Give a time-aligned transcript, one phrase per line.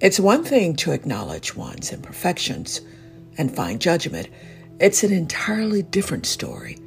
[0.00, 2.82] It's one thing to acknowledge one's imperfections
[3.36, 4.28] and find judgment.
[4.78, 6.78] It's an entirely different story,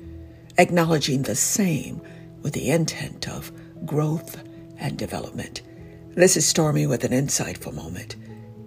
[0.58, 2.00] acknowledging the same
[2.42, 3.52] with the intent of
[3.86, 4.42] growth
[4.78, 5.62] and development.
[6.12, 8.16] This is Stormy with an insightful moment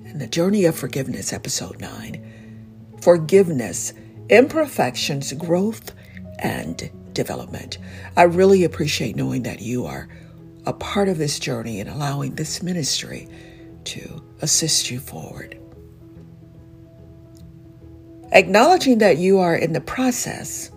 [0.04, 3.00] in the Journey of Forgiveness, Episode 9.
[3.00, 3.94] Forgiveness,
[4.28, 5.92] imperfections, growth,
[6.40, 7.78] and development.
[8.14, 10.06] I really appreciate knowing that you are
[10.66, 13.26] a part of this journey and allowing this ministry
[13.86, 15.58] to assist you forward.
[18.32, 20.70] Acknowledging that you are in the process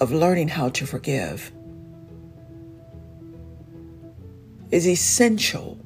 [0.00, 1.52] of learning how to forgive
[4.72, 5.78] is essential,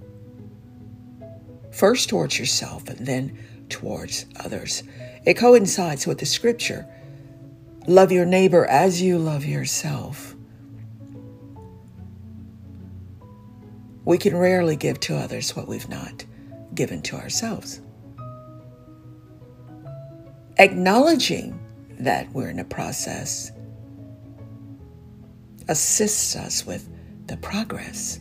[1.70, 3.36] first towards yourself and then
[3.68, 4.84] towards others.
[5.24, 6.86] It coincides with the scripture
[7.86, 10.34] love your neighbor as you love yourself.
[14.04, 16.24] We can rarely give to others what we've not
[16.76, 17.80] given to ourselves.
[20.58, 21.58] Acknowledging
[21.98, 23.50] that we're in a process
[25.68, 26.88] assists us with
[27.26, 28.20] the progress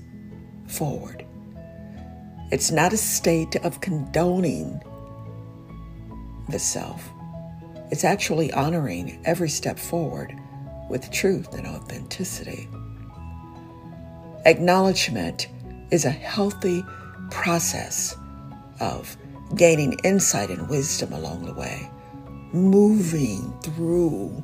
[0.67, 1.25] forward.
[2.51, 4.81] It's not a state of condoning
[6.49, 7.09] the self,
[7.91, 10.33] it's actually honoring every step forward
[10.89, 12.67] with truth and authenticity.
[14.45, 15.47] Acknowledgement
[15.91, 16.83] is a healthy
[17.31, 18.15] process
[18.79, 19.15] of
[19.55, 21.89] gaining insight and wisdom along the way,
[22.51, 24.43] moving through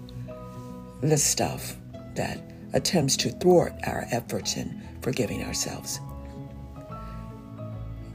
[1.02, 1.76] the stuff
[2.16, 2.42] that
[2.74, 6.00] attempts to thwart our efforts in forgiving ourselves.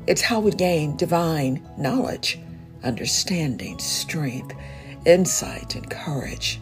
[0.06, 2.38] It's how we gain divine knowledge,
[2.84, 4.54] understanding, strength,
[5.04, 6.60] insight, and courage.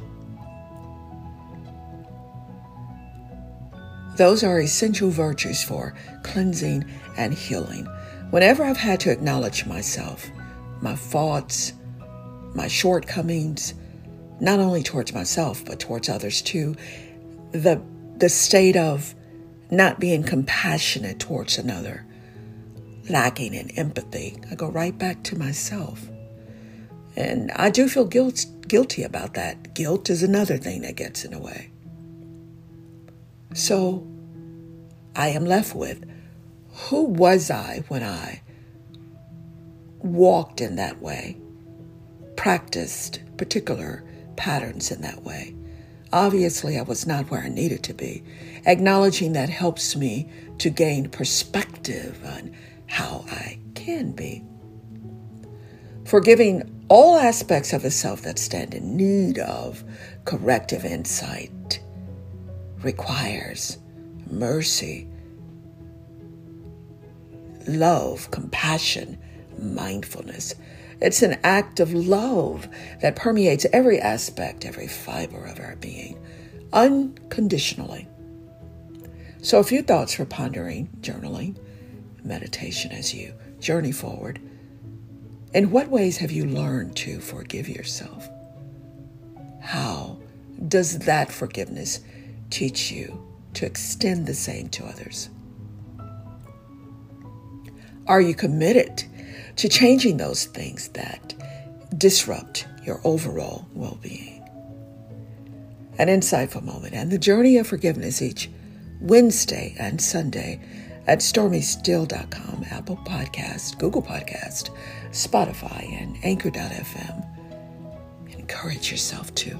[4.16, 6.84] Those are essential virtues for cleansing
[7.16, 7.86] and healing.
[8.30, 10.30] Whenever I've had to acknowledge myself,
[10.80, 11.72] my faults,
[12.54, 13.74] my shortcomings,
[14.40, 16.74] not only towards myself, but towards others too,
[17.52, 17.80] the,
[18.16, 19.14] the state of
[19.70, 22.04] not being compassionate towards another,
[23.08, 26.08] lacking in empathy, I go right back to myself.
[27.16, 29.74] And I do feel guilt, guilty about that.
[29.74, 31.70] Guilt is another thing that gets in the way.
[33.54, 34.06] So
[35.14, 36.04] I am left with
[36.74, 38.42] who was I when I
[40.00, 41.36] walked in that way,
[42.36, 44.04] practiced particular
[44.36, 45.54] patterns in that way?
[46.12, 48.22] Obviously, I was not where I needed to be.
[48.66, 52.54] Acknowledging that helps me to gain perspective on
[52.86, 54.44] how I can be.
[56.04, 59.82] Forgiving all aspects of the self that stand in need of
[60.24, 61.80] corrective insight
[62.82, 63.78] requires
[64.30, 65.08] mercy,
[67.66, 69.18] love, compassion,
[69.58, 70.54] mindfulness.
[71.00, 72.68] It's an act of love
[73.02, 76.18] that permeates every aspect, every fiber of our being,
[76.72, 78.08] unconditionally.
[79.42, 81.56] So, a few thoughts for pondering, journaling,
[82.22, 84.40] meditation as you journey forward.
[85.52, 88.28] In what ways have you learned to forgive yourself?
[89.60, 90.18] How
[90.68, 92.00] does that forgiveness
[92.50, 93.22] teach you
[93.54, 95.30] to extend the same to others?
[98.06, 99.04] Are you committed
[99.56, 101.34] to changing those things that
[101.96, 104.42] disrupt your overall well being?
[105.98, 108.50] An insightful moment and the journey of forgiveness each
[109.00, 110.60] Wednesday and Sunday
[111.06, 114.70] at stormystill.com, Apple Podcast, Google Podcast,
[115.10, 117.26] Spotify, and Anchor.fm.
[118.38, 119.58] Encourage yourself to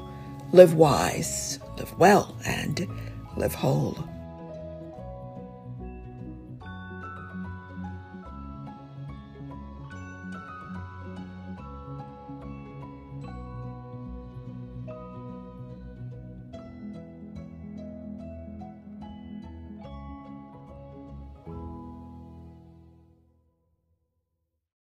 [0.52, 2.86] live wise, live well, and
[3.36, 4.08] live whole.